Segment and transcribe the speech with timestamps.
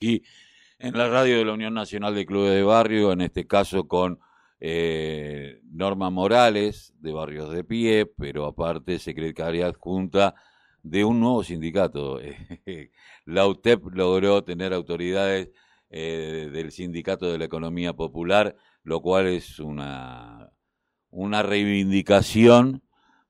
[0.00, 0.22] y
[0.78, 4.18] en la radio de la Unión Nacional de Clubes de Barrio, en este caso con
[4.58, 10.34] eh, Norma Morales de Barrios de Pie, pero aparte secretaria adjunta
[10.82, 12.18] de un nuevo sindicato.
[13.26, 15.50] la UTEP logró tener autoridades
[15.90, 20.50] eh, del Sindicato de la Economía Popular, lo cual es una,
[21.10, 22.82] una reivindicación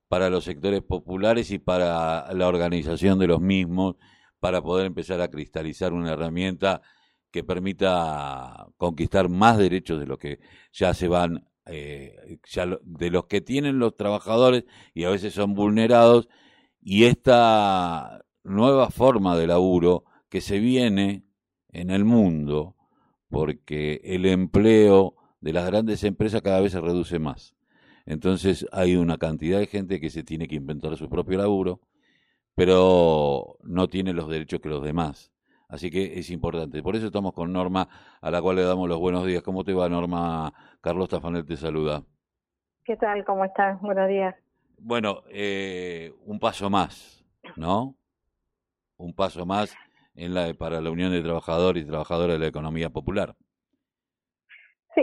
[0.07, 3.95] para los sectores populares y para la organización de los mismos,
[4.41, 6.81] para poder empezar a cristalizar una herramienta
[7.31, 10.39] que permita conquistar más derechos de los que
[10.73, 12.39] ya se van, eh,
[12.81, 16.27] de los que tienen los trabajadores y a veces son vulnerados,
[16.81, 21.23] y esta nueva forma de laburo que se viene
[21.69, 22.75] en el mundo,
[23.29, 27.55] porque el empleo de las grandes empresas cada vez se reduce más.
[28.07, 31.79] Entonces hay una cantidad de gente que se tiene que inventar su propio laburo,
[32.55, 35.31] pero no tiene los derechos que los demás.
[35.67, 36.83] Así que es importante.
[36.83, 37.87] Por eso estamos con Norma,
[38.21, 39.41] a la cual le damos los buenos días.
[39.41, 40.53] ¿Cómo te va, Norma?
[40.81, 42.03] Carlos Tafanel te saluda.
[42.83, 43.23] ¿Qué tal?
[43.23, 43.79] ¿Cómo estás?
[43.79, 44.35] Buenos días.
[44.77, 47.23] Bueno, eh, un paso más,
[47.55, 47.95] ¿no?
[48.97, 49.73] Un paso más
[50.13, 53.35] en la, para la Unión de Trabajadores y Trabajadoras de la Economía Popular.
[54.93, 55.01] Sí,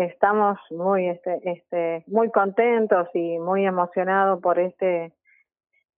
[0.00, 5.12] estamos muy, este, este, muy contentos y muy emocionados por este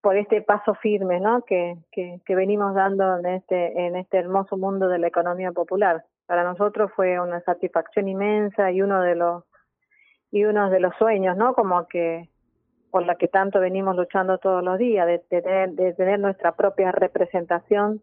[0.03, 1.43] por este paso firme ¿no?
[1.43, 6.05] que, que, venimos dando en este, en este hermoso mundo de la economía popular.
[6.27, 9.45] Para nosotros fue una satisfacción inmensa y uno de los
[10.33, 11.55] y uno de los sueños, ¿no?
[11.55, 12.31] Como que
[12.91, 16.91] por la que tanto venimos luchando todos los días, de tener, de tener nuestra propia
[16.91, 18.03] representación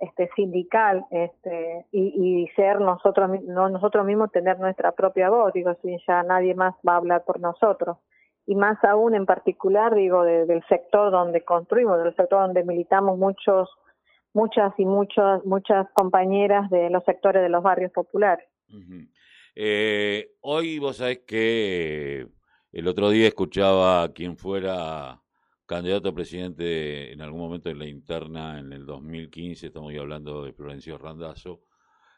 [0.00, 5.72] este sindical este y, y ser nosotros no nosotros mismos tener nuestra propia voz digo
[5.82, 7.98] si ya nadie más va a hablar por nosotros
[8.46, 13.68] y más aún en particular, digo, del sector donde construimos, del sector donde militamos muchos,
[14.34, 18.46] muchas y muchas, muchas compañeras de los sectores de los barrios populares.
[19.54, 22.26] eh, hoy vos sabés que
[22.72, 25.22] el otro día escuchaba a quien fuera
[25.64, 30.52] candidato a presidente en algún momento en la interna en el 2015, estamos hablando de
[30.52, 31.62] Florencio Randazzo,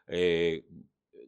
[0.07, 0.65] eh,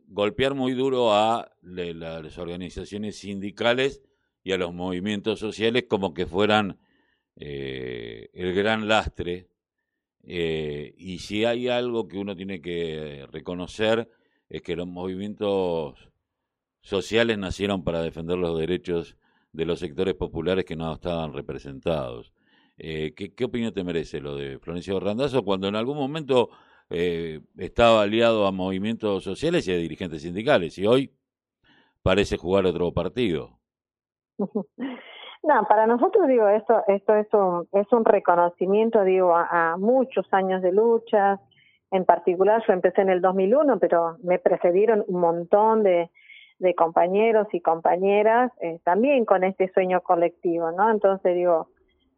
[0.08, 4.04] golpear muy duro a las organizaciones sindicales
[4.44, 6.80] y a los movimientos sociales como que fueran
[7.36, 9.48] eh, el gran lastre.
[10.24, 14.10] Eh, y si hay algo que uno tiene que reconocer
[14.50, 16.10] es que los movimientos
[16.82, 19.16] sociales nacieron para defender los derechos
[19.54, 22.34] de los sectores populares que no estaban representados.
[22.78, 26.50] Eh, ¿qué, ¿qué, opinión te merece lo de Florencio Randazo cuando en algún momento
[26.90, 31.14] eh, estaba aliado a movimientos sociales y a dirigentes sindicales y hoy
[32.02, 33.59] parece jugar otro partido?
[35.42, 40.62] No, para nosotros digo esto esto es un es un reconocimiento digo a, muchos años
[40.62, 41.40] de lucha.
[41.92, 46.10] En particular yo empecé en el 2001, pero me precedieron un montón de
[46.76, 50.92] compañeros y compañeras eh, también con este sueño colectivo, ¿no?
[50.92, 51.70] Entonces digo,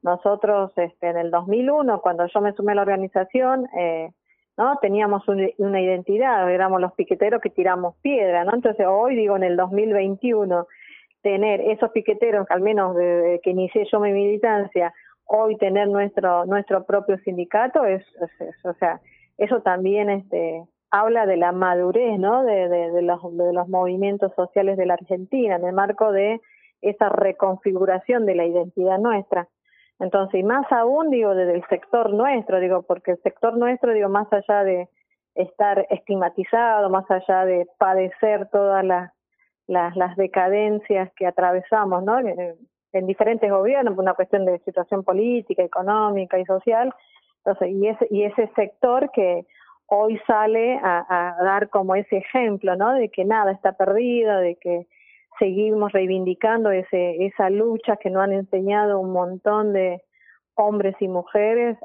[0.01, 4.11] nosotros este, en el 2001 cuando yo me sumé a la organización eh,
[4.57, 8.53] no teníamos una identidad, éramos los piqueteros que tiramos piedra, ¿no?
[8.53, 10.67] Entonces hoy digo en el 2021
[11.21, 14.93] tener esos piqueteros, al menos desde que inicié yo mi militancia,
[15.25, 18.03] hoy tener nuestro nuestro propio sindicato es,
[18.63, 18.99] o sea
[19.37, 24.77] eso también este habla de la madurez no de, de, los de los movimientos sociales
[24.77, 26.41] de la Argentina en el marco de
[26.81, 29.47] esa reconfiguración de la identidad nuestra.
[29.99, 34.09] Entonces y más aún digo desde el sector nuestro digo porque el sector nuestro digo
[34.09, 34.89] más allá de
[35.35, 39.13] estar estigmatizado más allá de padecer todas las
[39.71, 42.19] las, las decadencias que atravesamos, ¿no?
[42.19, 46.93] En, diferentes gobiernos, por una cuestión de situación política, económica y social.
[47.37, 49.45] Entonces, y ese, y ese sector que
[49.87, 52.93] hoy sale a, dar como ese ejemplo, ¿no?
[52.93, 54.87] De que nada está perdido, de que
[55.39, 60.01] seguimos reivindicando ese, esa lucha que nos han enseñado un montón de
[60.55, 61.77] hombres y mujeres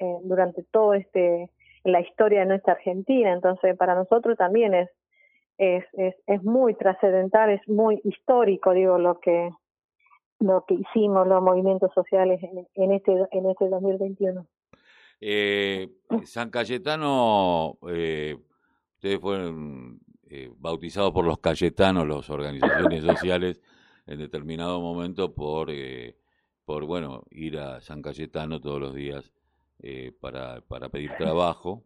[0.00, 1.50] eh, durante todo este
[1.84, 3.32] la historia de nuestra Argentina.
[3.32, 4.88] Entonces, para nosotros también es
[5.58, 9.50] es, es, es muy trascendental, es muy histórico, digo, lo que
[10.40, 14.46] lo que hicimos los movimientos sociales en, este en este 2021.
[15.20, 15.88] Eh,
[16.24, 18.36] San Cayetano, eh,
[18.94, 19.98] ustedes fueron
[20.30, 23.60] eh, bautizados por los Cayetanos, las organizaciones sociales,
[24.06, 26.16] en determinado momento por, eh,
[26.64, 29.32] por bueno, ir a San Cayetano todos los días
[29.80, 31.84] eh, para, para pedir trabajo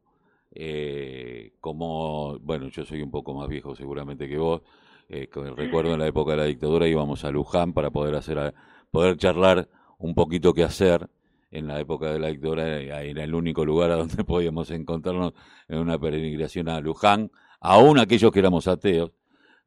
[0.55, 4.63] eh, como, bueno, yo soy un poco más viejo seguramente que vos,
[5.09, 8.55] eh, recuerdo en la época de la dictadura íbamos a Luján para poder hacer,
[8.91, 9.69] poder charlar
[9.99, 11.09] un poquito qué hacer,
[11.53, 15.35] en la época de la dictadura era el único lugar a donde podíamos encontrarnos
[15.69, 19.13] en una peregrinación a Luján, aún aquellos que éramos ateos.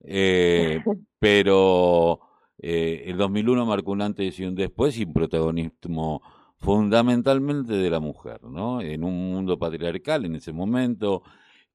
[0.01, 0.83] Eh,
[1.19, 2.19] pero
[2.57, 6.21] eh, el 2001 marcó un antes y un después y un protagonismo
[6.65, 8.81] fundamentalmente de la mujer, ¿no?
[8.81, 11.21] En un mundo patriarcal en ese momento,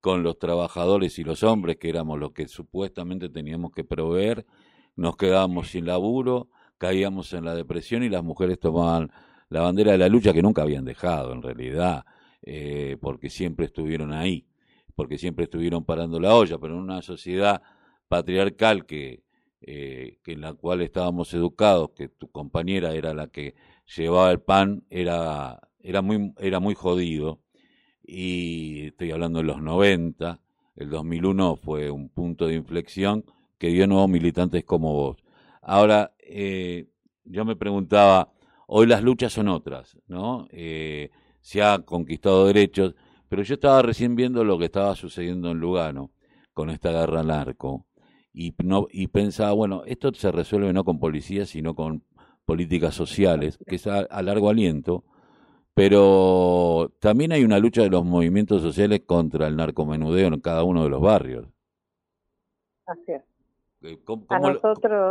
[0.00, 4.44] con los trabajadores y los hombres que éramos los que supuestamente teníamos que proveer,
[4.96, 9.12] nos quedábamos sin laburo, caíamos en la depresión y las mujeres tomaban
[9.48, 12.04] la bandera de la lucha que nunca habían dejado en realidad,
[12.42, 14.48] eh, porque siempre estuvieron ahí,
[14.96, 17.62] porque siempre estuvieron parando la olla, pero en una sociedad
[18.08, 19.22] patriarcal que,
[19.60, 23.54] eh, que en la cual estábamos educados, que tu compañera era la que
[23.96, 27.40] llevaba el pan, era, era, muy, era muy jodido.
[28.02, 30.40] Y estoy hablando de los 90,
[30.76, 33.24] el 2001 fue un punto de inflexión
[33.58, 35.18] que dio nuevos militantes como vos.
[35.62, 36.88] Ahora, eh,
[37.24, 38.32] yo me preguntaba,
[38.66, 40.48] hoy las luchas son otras, ¿no?
[40.50, 41.10] Eh,
[41.40, 42.94] se ha conquistado derechos,
[43.28, 46.10] pero yo estaba recién viendo lo que estaba sucediendo en Lugano
[46.54, 47.86] con esta guerra al arco
[48.32, 52.04] y, no, y pensaba, bueno, esto se resuelve no con policías, sino con
[52.50, 55.04] políticas sociales, que es a, largo aliento,
[55.72, 60.82] pero también hay una lucha de los movimientos sociales contra el narcomenudeo en cada uno
[60.82, 61.46] de los barrios.
[62.86, 63.22] Así es.
[63.82, 64.26] Eh, ¿Cómo,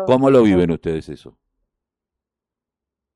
[0.05, 1.37] cómo, lo viven ustedes eso?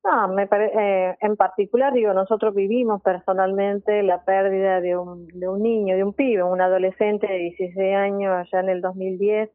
[0.05, 5.61] No, me eh, en particular, digo, nosotros vivimos personalmente la pérdida de un, de un
[5.61, 9.49] niño, de un pibe, un adolescente de 16 años allá en el 2010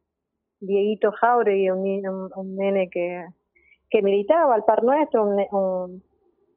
[0.59, 3.25] Dieguito Jauregui, un, un, nene que,
[3.89, 6.03] que militaba al par nuestro, un,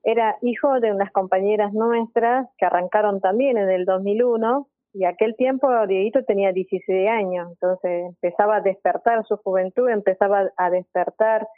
[0.05, 5.69] era hijo de unas compañeras nuestras que arrancaron también en el 2001 y aquel tiempo
[5.87, 11.49] Dieguito tenía 16 años, entonces empezaba a despertar su juventud, empezaba a despertar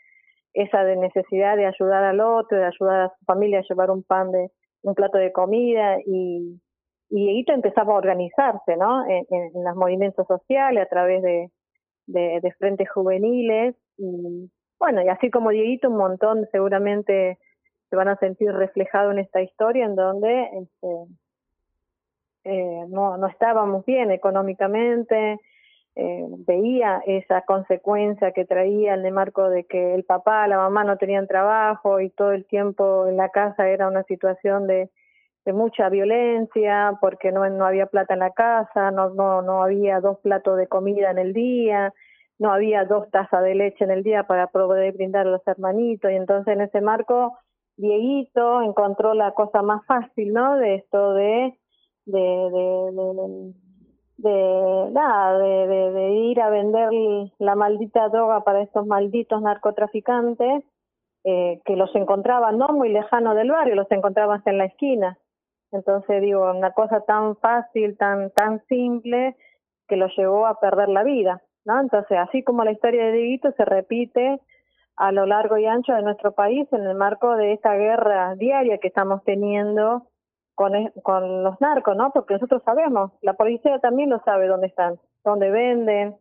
[0.53, 4.05] esa de necesidad de ayudar al otro, de ayudar a su familia a llevar un
[4.05, 4.51] pan de
[4.83, 6.61] un plato de comida y,
[7.11, 9.05] y Dieguito empezaba a organizarse, ¿no?
[9.09, 9.25] En,
[9.65, 11.51] los movimientos sociales a través de,
[12.07, 17.39] de, de frentes juveniles y bueno, y así como Dieguito, un montón seguramente
[17.91, 20.89] se van a sentir reflejados en esta historia en donde este,
[22.45, 25.41] eh, no, no estábamos bien económicamente,
[25.97, 30.83] eh, veía esa consecuencia que traía en el marco de que el papá, la mamá
[30.83, 34.91] no tenían trabajo y todo el tiempo en la casa era una situación de,
[35.45, 40.01] de mucha violencia porque no, no había plata en la casa, no, no, no había
[40.01, 41.95] dos platos de comida en el día,
[42.39, 46.11] no había dos tazas de leche en el día para poder brindar a los hermanitos
[46.11, 47.39] y entonces en ese marco
[47.77, 50.57] Dieguito encontró la cosa más fácil, ¿no?
[50.57, 51.59] De esto de
[52.07, 53.53] de
[54.17, 56.91] de, nada, de, ir a vender
[57.39, 60.65] la maldita droga para estos malditos narcotraficantes
[61.25, 65.19] eh, que los encontraban no muy lejano del barrio, los encontrabas en la esquina.
[65.73, 69.37] Entonces digo, una cosa tan fácil, tan tan simple
[69.89, 71.81] que lo llevó a perder la vida, ¿no?
[71.81, 74.41] Entonces, así como la historia de Dieguito se repite
[74.97, 78.79] a lo largo y ancho de nuestro país en el marco de esta guerra diaria
[78.79, 80.07] que estamos teniendo
[80.55, 80.73] con,
[81.03, 82.11] con los narcos, ¿no?
[82.13, 86.17] Porque nosotros sabemos, la policía también lo sabe dónde están, dónde venden,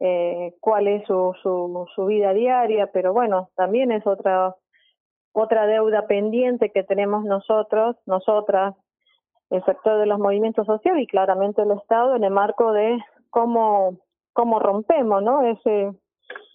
[0.00, 4.54] eh, cuál es su, su, su vida diaria, pero bueno, también es otra
[5.32, 8.74] otra deuda pendiente que tenemos nosotros, nosotras,
[9.50, 12.98] el sector de los movimientos sociales y claramente el Estado en el marco de
[13.30, 13.98] cómo,
[14.32, 15.42] cómo rompemos ¿no?
[15.42, 15.90] ese,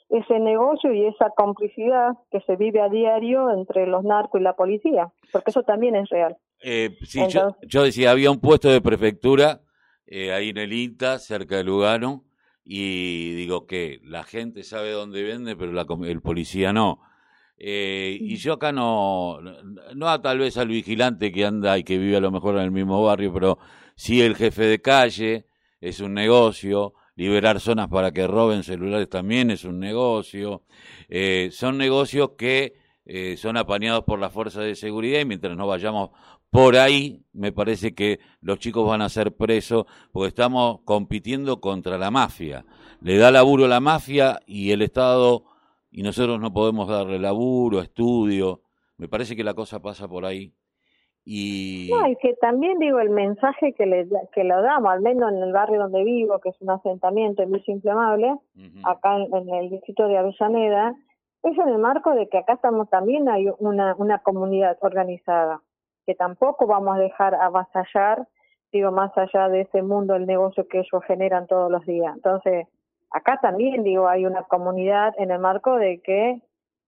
[0.09, 4.55] ese negocio y esa complicidad que se vive a diario entre los narcos y la
[4.55, 6.37] policía, porque eso también es real.
[6.61, 7.21] Eh, sí,
[7.67, 9.61] yo, decía, había un puesto de prefectura
[10.07, 12.23] eh, ahí en el INTA, cerca de Lugano,
[12.63, 17.01] y digo que la gente sabe dónde vende, pero la, el policía no.
[17.57, 22.17] Eh, y yo acá no, no tal vez al vigilante que anda y que vive
[22.17, 23.59] a lo mejor en el mismo barrio, pero
[23.95, 25.45] sí el jefe de calle,
[25.79, 30.63] es un negocio, liberar zonas para que roben celulares también es un negocio,
[31.09, 35.67] eh, son negocios que eh, son apañados por las fuerzas de seguridad y mientras no
[35.67, 36.09] vayamos
[36.49, 41.97] por ahí, me parece que los chicos van a ser presos porque estamos compitiendo contra
[41.97, 42.65] la mafia.
[43.01, 45.43] Le da laburo a la mafia y el Estado
[45.91, 48.61] y nosotros no podemos darle laburo, estudio.
[48.95, 50.53] Me parece que la cosa pasa por ahí.
[51.25, 51.89] Y...
[51.91, 55.41] No, y que también digo el mensaje que le que lo damos, al menos en
[55.41, 58.35] el barrio donde vivo, que es un asentamiento en Villa Inflamable,
[58.83, 60.93] acá en, el distrito de Avellaneda,
[61.41, 65.61] es en el marco de que acá estamos también hay una, una comunidad organizada,
[66.05, 68.27] que tampoco vamos a dejar avasallar,
[68.71, 72.15] digo, más allá de ese mundo, el negocio que ellos generan todos los días.
[72.15, 72.67] Entonces,
[73.09, 76.41] acá también, digo, hay una comunidad en el marco de que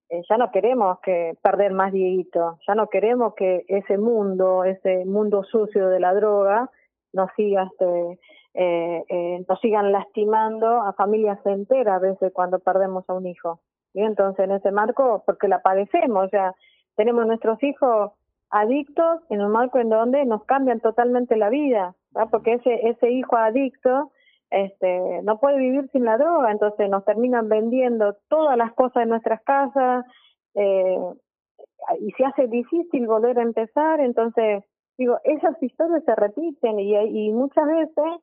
[0.09, 5.05] eh, ya no queremos que perder más Dieguito, ya no queremos que ese mundo, ese
[5.05, 6.69] mundo sucio de la droga,
[7.13, 8.19] nos siga este,
[8.53, 13.59] eh, eh, nos sigan lastimando a familias enteras a veces cuando perdemos a un hijo.
[13.93, 16.55] Y entonces en ese marco, porque la padecemos, o sea,
[16.95, 18.11] tenemos nuestros hijos
[18.49, 21.95] adictos en un marco en donde nos cambian totalmente la vida,
[22.31, 24.11] porque ese, ese hijo adicto
[24.49, 29.09] este, no puede vivir sin la droga, entonces nos terminan vendiendo todas las cosas de
[29.09, 30.05] nuestras casas
[30.55, 30.99] eh,
[31.99, 34.63] y se hace difícil volver a empezar, entonces
[34.97, 38.21] digo, esas historias se repiten y, y muchas veces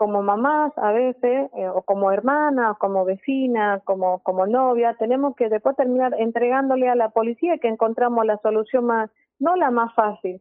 [0.00, 5.50] como mamás a veces, eh, o como hermana, como vecina, como, como novia, tenemos que
[5.50, 10.40] después terminar entregándole a la policía que encontramos la solución más, no la más fácil,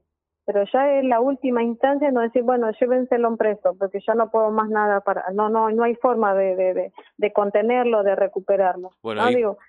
[0.51, 4.31] pero ya es la última instancia no decir, bueno, llévenselo en preso, porque ya no
[4.31, 8.89] puedo más nada para, no, no, no hay forma de, de, de, contenerlo, de recuperarlo.
[9.03, 9.21] Bueno,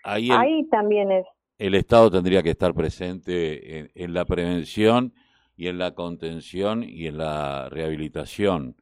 [0.04, 1.26] ahí, también es.
[1.58, 5.12] El Estado tendría que estar presente en, la prevención
[5.54, 8.76] y en la contención y en la rehabilitación,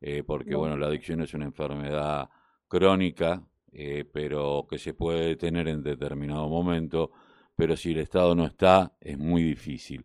[0.00, 2.30] eh, porque bueno, la adicción es una enfermedad
[2.66, 7.12] crónica, eh, pero que se puede detener en determinado momento,
[7.54, 10.04] pero si el Estado no está, es muy difícil.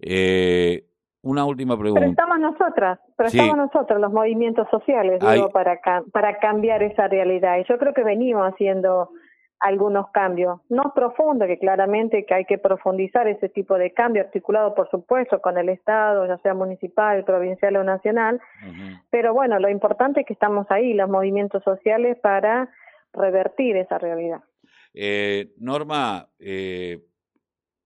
[0.00, 0.84] Eh,
[1.22, 2.00] una última pregunta.
[2.00, 5.80] Pero estamos nosotras, pero estamos nosotros, los movimientos sociales, digo, para,
[6.12, 7.58] para cambiar esa realidad.
[7.58, 9.10] Y yo creo que venimos haciendo
[9.58, 14.74] algunos cambios, no profundos, que claramente que hay que profundizar ese tipo de cambio, articulado
[14.74, 18.40] por supuesto con el Estado, ya sea municipal, provincial o nacional,
[19.10, 22.68] pero bueno, lo importante es que estamos ahí, los movimientos sociales, para
[23.12, 24.40] revertir esa realidad.
[24.92, 27.00] Eh, Norma, eh,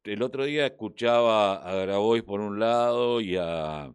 [0.04, 3.92] el otro día escuchaba a Grabois por un lado y a,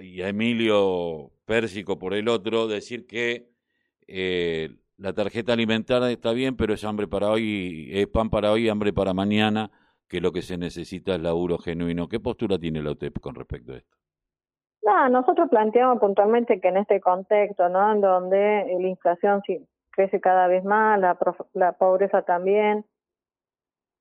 [0.00, 3.50] Emilio Pérsico por el otro decir que
[4.06, 8.68] eh, la tarjeta alimentaria está bien, pero es hambre para hoy, es pan para hoy,
[8.68, 9.70] hambre para mañana,
[10.08, 12.08] que lo que se necesita es laburo genuino.
[12.08, 13.96] ¿Qué postura tiene la UTEP con respecto a esto?
[14.82, 17.92] No, nosotros planteamos puntualmente que en este contexto, ¿no?
[17.92, 19.42] En donde la inflación
[19.90, 21.18] crece cada vez más, la,
[21.54, 22.84] la pobreza también,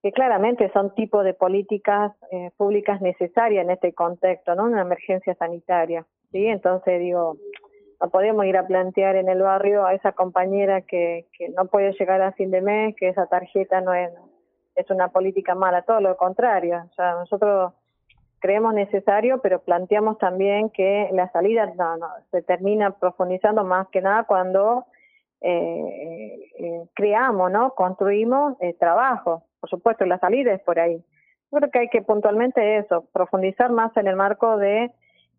[0.01, 4.63] que claramente son tipo de políticas eh, públicas necesarias en este contexto, ¿no?
[4.63, 6.47] Una emergencia sanitaria, ¿sí?
[6.47, 7.35] Entonces digo,
[8.01, 11.25] no podemos ir a plantear en el barrio a esa compañera que,
[11.55, 14.11] no puede llegar a fin de mes, que esa tarjeta no es,
[14.75, 16.85] es una política mala, todo lo contrario.
[16.89, 17.73] O sea, nosotros
[18.39, 24.01] creemos necesario, pero planteamos también que la salida no, no, se termina profundizando más que
[24.01, 24.85] nada cuando
[25.41, 27.73] eh, eh, creamos, ¿no?
[27.75, 31.03] Construimos eh, trabajo por supuesto, la salida es por ahí.
[31.51, 34.91] Yo creo que hay que puntualmente eso, profundizar más en el marco de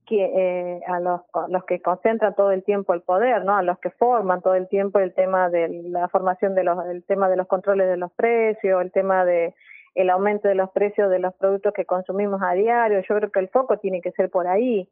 [0.07, 3.57] que eh, a los, los que concentran todo el tiempo el poder, ¿no?
[3.57, 7.05] A los que forman todo el tiempo el tema de la formación de los, el
[7.05, 9.55] tema de los controles de los precios, el tema de
[9.95, 13.01] el aumento de los precios de los productos que consumimos a diario.
[13.01, 14.89] Yo creo que el foco tiene que ser por ahí.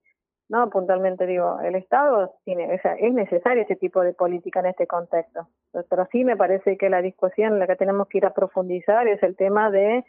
[0.49, 4.67] No, puntualmente digo, el Estado tiene, o sea, es necesario ese tipo de política en
[4.67, 5.49] este contexto.
[5.90, 9.07] Pero sí me parece que la discusión en la que tenemos que ir a profundizar
[9.07, 10.05] es el tema de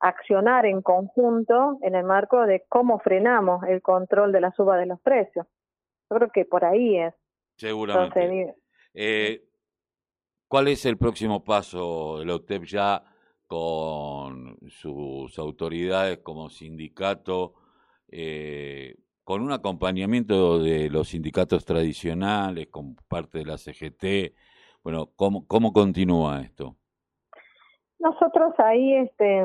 [0.00, 4.86] accionar en conjunto en el marco de cómo frenamos el control de la suba de
[4.86, 5.46] los precios.
[6.10, 7.14] Yo creo que por ahí es.
[7.56, 8.54] Seguramente.
[8.94, 9.44] eh,
[10.48, 13.04] ¿Cuál es el próximo paso la UTEP ya
[13.46, 17.54] con sus autoridades como sindicato?
[18.08, 18.79] Eh,
[19.24, 24.34] con un acompañamiento de los sindicatos tradicionales, con parte de la CGT.
[24.82, 26.76] Bueno, ¿cómo, cómo continúa esto?
[28.00, 29.44] Nosotros ahí este,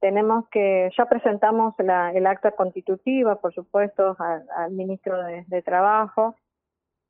[0.00, 6.34] tenemos que, ya presentamos la, el acta constitutiva, por supuesto, al, ministro de, Trabajo.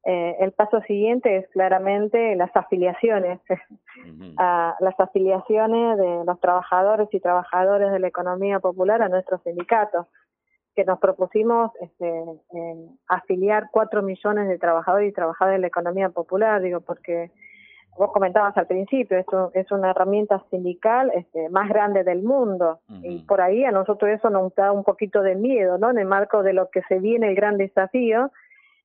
[0.04, 3.38] Eh, el paso siguiente es claramente las afiliaciones,
[4.80, 10.06] las afiliaciones de los trabajadores y trabajadoras de la economía popular a nuestros sindicatos
[10.74, 12.24] que nos propusimos este,
[13.08, 17.30] afiliar cuatro millones de trabajadores y trabajadoras de la economía popular, digo, porque
[17.98, 23.24] vos comentabas al principio, esto es una herramienta sindical este, más grande del mundo y
[23.24, 25.90] por ahí a nosotros eso nos da un poquito de miedo, ¿no?
[25.90, 28.30] En el marco de lo que se viene el gran desafío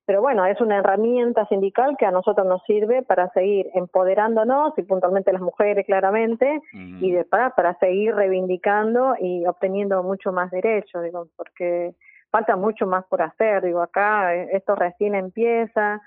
[0.06, 4.82] pero bueno, es una herramienta sindical que a nosotros nos sirve para seguir empoderándonos y
[4.82, 11.02] puntualmente las mujeres claramente y de, para, para seguir reivindicando y obteniendo mucho más derechos,
[11.02, 11.94] digo, porque
[12.30, 16.00] falta mucho más por hacer, digo, acá eh, esto recién empieza,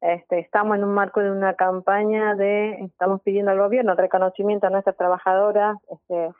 [0.00, 4.68] este, estamos en un marco de una campaña de, estamos pidiendo al gobierno el reconocimiento
[4.68, 6.30] a nuestras trabajadoras este,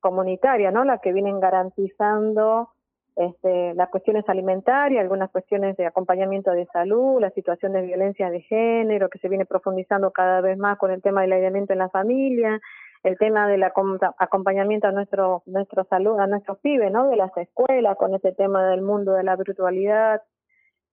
[0.00, 0.84] comunitarias, ¿no?
[0.84, 2.70] Las que vienen garantizando
[3.16, 8.42] este, las cuestiones alimentarias, algunas cuestiones de acompañamiento de salud, la situación de violencia de
[8.42, 11.88] género que se viene profundizando cada vez más con el tema del aislamiento en la
[11.88, 12.60] familia,
[13.04, 17.08] el tema del acompañamiento a nuestro, nuestro salud, a nuestros pibes, ¿no?
[17.08, 20.22] De las escuelas, con ese tema del mundo de la virtualidad,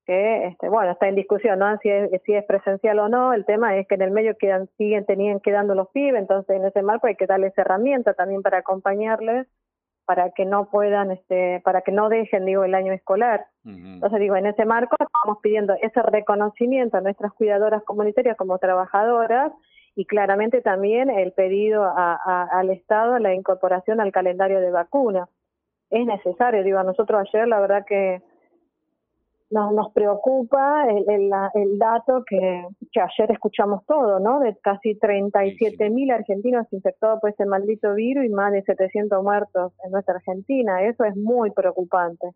[0.05, 1.77] que, este, bueno, está en discusión, ¿no?
[1.79, 4.69] Si es, si es presencial o no, el tema es que en el medio quedan,
[4.77, 8.59] siguen tenían quedando los pibes, entonces en ese marco hay que darles herramientas también para
[8.59, 9.47] acompañarles,
[10.05, 13.45] para que no puedan, este, para que no dejen, digo, el año escolar.
[13.65, 19.53] Entonces, digo, en ese marco estamos pidiendo ese reconocimiento a nuestras cuidadoras comunitarias como trabajadoras
[19.95, 25.29] y claramente también el pedido a, al Estado la incorporación al calendario de vacunas.
[25.89, 28.21] Es necesario, digo, a nosotros ayer la verdad que
[29.53, 34.39] nos, nos preocupa el, el, el dato que, que, ayer escuchamos todo, ¿no?
[34.39, 39.73] De casi 37 mil argentinos infectados por ese maldito virus y más de 700 muertos
[39.85, 40.81] en nuestra Argentina.
[40.81, 42.31] Eso es muy preocupante.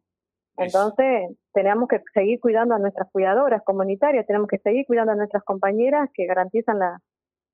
[0.57, 5.43] Entonces, tenemos que seguir cuidando a nuestras cuidadoras comunitarias, tenemos que seguir cuidando a nuestras
[5.43, 6.99] compañeras que garantizan la,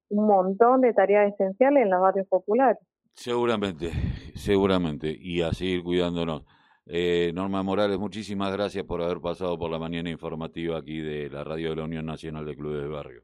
[0.09, 2.79] un montón de tareas esenciales en los barrios populares.
[3.13, 3.91] Seguramente,
[4.35, 6.43] seguramente, y a seguir cuidándonos.
[6.85, 11.43] Eh, Norma Morales, muchísimas gracias por haber pasado por la mañana informativa aquí de la
[11.43, 13.23] radio de la Unión Nacional de Clubes de Barrio.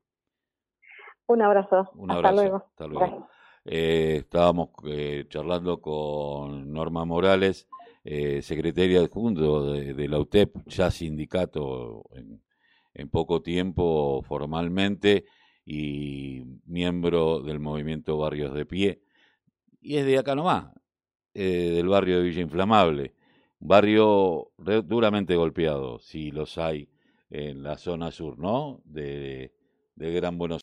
[1.27, 1.89] Un abrazo.
[1.95, 2.27] Un abrazo.
[2.29, 2.57] Hasta luego.
[2.57, 3.29] Hasta luego.
[3.65, 7.67] Eh, estábamos eh, charlando con Norma Morales,
[8.03, 12.41] eh, secretaria adjunto de, de, la UTEP, ya sindicato en,
[12.93, 15.25] en poco tiempo formalmente
[15.65, 19.03] y miembro del movimiento Barrios de Pie.
[19.81, 20.73] Y es de acá nomás,
[21.33, 23.13] eh, del barrio de Villa Inflamable.
[23.59, 26.89] Barrio duramente golpeado, si los hay
[27.29, 28.81] en la zona sur, ¿no?
[28.85, 29.53] De,
[29.95, 30.57] de Gran Buenos